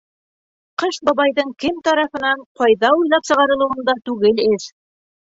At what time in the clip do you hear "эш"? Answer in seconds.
4.47-4.67